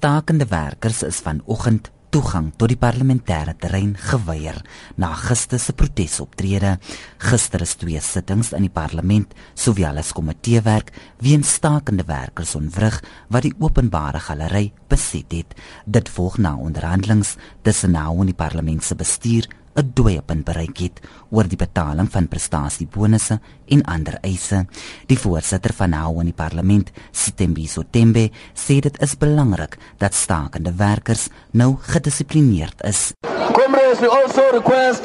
[0.00, 4.56] Stakende werkers is vanoggend toegang tot die parlementêre terrein geweier
[4.96, 6.78] na gister se protesoptrede.
[7.20, 10.88] Gister is twee sittings in die parlement sowel as komiteewerk
[11.20, 12.96] weens stakende werkers onwrig
[13.28, 15.52] wat die openbare galery beset het.
[15.84, 21.00] Dit volg na onderhandelinge tussen nou en die parlement se bestuur 'n dooiepunt bereik het
[21.30, 24.66] oor die betaling van prestasiebonusse en ander eise.
[25.06, 30.72] Die voorsitter van nou in die parlement, Sitembiso Tembe, sê dit is belangrik dat stakende
[30.76, 33.12] werkers nou gedissiplineerd is.
[33.52, 35.04] Comrades, we also request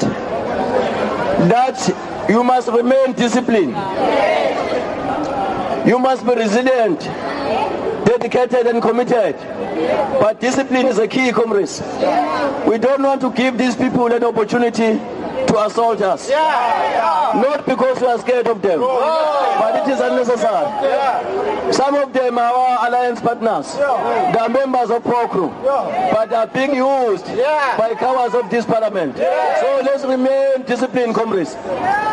[1.48, 1.94] that
[2.28, 3.76] you must remain disciplined.
[5.86, 7.08] You must be resilient,
[8.06, 9.36] dedicated and committed.
[10.20, 11.80] But discipline is a key, comrades.
[12.66, 14.98] We don't want to give these people an opportunity
[15.46, 16.30] to assault us.
[16.30, 21.72] Not because we are scared of them, but it is unnecessary.
[21.72, 23.74] Some of them are our alliance partners.
[23.74, 25.50] They are members of PROCRU,
[26.12, 29.16] but they are being used by cowards of this parliament.
[29.16, 31.54] So let's remain disciplined, comrades.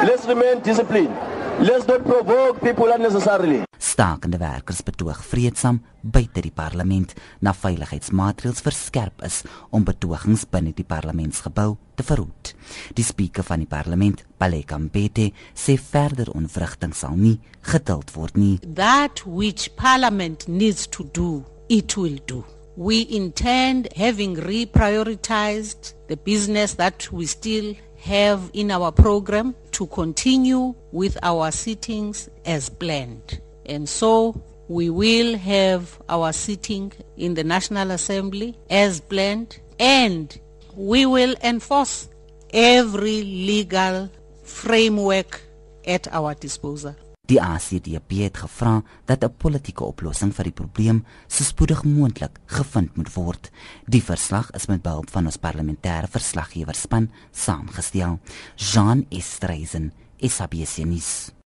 [0.09, 1.15] Let's remain disciplined.
[1.59, 3.63] Let's not provoke people unnecessarily.
[3.93, 7.11] Stakende werkers betoog vreedsaam buite die parlement
[7.45, 12.55] na veiligheidsmaatreëls verskerp is om betogings binne die parlementsgebou te verhoed.
[12.97, 17.35] Die spreker van die parlement, Baleka Mbete, sê verder onvrugting sal nie
[17.69, 18.57] geduld word nie.
[18.81, 22.41] That which parliament needs to do, it will do.
[22.73, 27.75] We intend having reprioritized the business that we still
[28.09, 33.43] have in our program to continue with our sittings as planned.
[33.65, 34.33] And so
[34.67, 40.39] we will have our sitting in the National Assembly as planned and
[40.75, 42.09] we will enforce
[42.53, 44.09] every legal
[44.43, 45.41] framework
[45.85, 46.95] at our disposal.
[47.23, 52.95] Die ACDP het gevra dat 'n politieke oplossing vir die probleem so spoedig moontlik gevind
[52.95, 53.51] moet word.
[53.85, 58.19] Die verslag is met behulp van ons parlementêre verslaggewerspan saamgestel.
[58.55, 61.33] Jean Estreisen, SABC nuus.